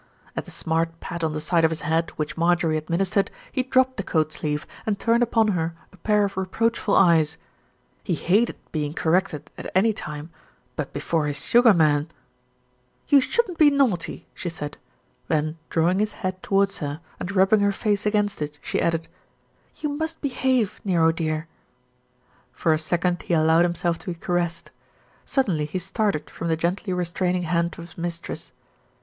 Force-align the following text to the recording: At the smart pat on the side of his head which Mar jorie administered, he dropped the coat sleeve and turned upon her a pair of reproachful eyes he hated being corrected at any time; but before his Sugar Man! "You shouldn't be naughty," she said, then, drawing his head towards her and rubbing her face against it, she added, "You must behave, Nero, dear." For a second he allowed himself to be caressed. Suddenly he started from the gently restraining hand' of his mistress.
At 0.35 0.45
the 0.45 0.49
smart 0.49 0.99
pat 0.99 1.23
on 1.23 1.33
the 1.33 1.39
side 1.39 1.63
of 1.63 1.69
his 1.69 1.81
head 1.81 2.09
which 2.15 2.35
Mar 2.35 2.55
jorie 2.55 2.75
administered, 2.75 3.29
he 3.51 3.61
dropped 3.61 3.97
the 3.97 4.03
coat 4.03 4.33
sleeve 4.33 4.65
and 4.83 4.99
turned 4.99 5.21
upon 5.21 5.49
her 5.49 5.75
a 5.93 5.97
pair 5.97 6.25
of 6.25 6.35
reproachful 6.37 6.95
eyes 6.95 7.37
he 8.03 8.15
hated 8.15 8.55
being 8.71 8.95
corrected 8.95 9.51
at 9.59 9.69
any 9.75 9.93
time; 9.93 10.31
but 10.75 10.91
before 10.91 11.27
his 11.27 11.45
Sugar 11.45 11.71
Man! 11.71 12.09
"You 13.09 13.21
shouldn't 13.21 13.59
be 13.59 13.69
naughty," 13.69 14.25
she 14.33 14.49
said, 14.49 14.75
then, 15.27 15.59
drawing 15.69 15.99
his 15.99 16.13
head 16.25 16.41
towards 16.41 16.79
her 16.79 16.99
and 17.19 17.35
rubbing 17.35 17.59
her 17.59 17.71
face 17.71 18.03
against 18.07 18.41
it, 18.41 18.57
she 18.59 18.81
added, 18.81 19.07
"You 19.75 19.89
must 19.89 20.19
behave, 20.19 20.81
Nero, 20.83 21.11
dear." 21.11 21.47
For 22.53 22.73
a 22.73 22.79
second 22.79 23.21
he 23.21 23.35
allowed 23.35 23.65
himself 23.65 23.99
to 23.99 24.07
be 24.07 24.15
caressed. 24.15 24.71
Suddenly 25.25 25.65
he 25.65 25.77
started 25.77 26.27
from 26.27 26.47
the 26.47 26.57
gently 26.57 26.91
restraining 26.91 27.43
hand' 27.43 27.75
of 27.77 27.85
his 27.89 27.97
mistress. 27.99 28.51